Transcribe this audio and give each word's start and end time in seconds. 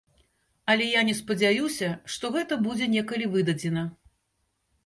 Але 0.73 0.87
я 0.99 1.03
не 1.09 1.13
спадзяюся, 1.19 1.89
што 2.13 2.31
гэта 2.39 2.59
будзе 2.69 2.89
некалі 2.97 3.25
выдадзена. 3.37 3.85